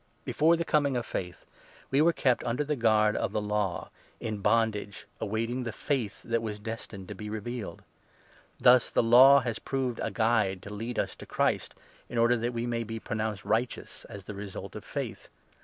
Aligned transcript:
Before 0.25 0.57
the 0.57 0.65
coming 0.65 0.97
of 0.97 1.05
faith, 1.05 1.45
we 1.91 2.01
were 2.01 2.11
kept 2.11 2.43
under 2.43 2.63
the 2.63 2.75
guard 2.75 3.15
of 3.15 3.33
23 3.33 3.33
the 3.47 3.51
Law, 3.53 3.89
in 4.19 4.37
bondage, 4.39 5.05
awaiting 5.19 5.61
the 5.61 5.71
Faith 5.71 6.23
that 6.23 6.41
was 6.41 6.57
destined 6.57 7.07
to 7.07 7.13
be 7.13 7.29
revealed. 7.29 7.83
Thus 8.59 8.89
the 8.89 9.03
Law 9.03 9.41
has 9.41 9.59
proved 9.59 9.99
a 10.01 10.09
guide 10.09 10.63
to 10.63 10.73
lead 10.73 10.97
us 10.97 11.13
to 11.17 11.27
Christ, 11.27 11.73
24 12.07 12.13
in 12.13 12.17
order 12.17 12.37
that 12.37 12.51
we 12.53 12.65
may 12.65 12.83
be 12.83 12.99
pronounced 12.99 13.45
righteous 13.45 14.03
as 14.05 14.25
the 14.25 14.33
result 14.33 14.75
of 14.75 14.83
faith. 14.83 15.27